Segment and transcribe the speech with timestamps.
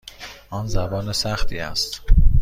[0.49, 2.01] آن زبان سختی است.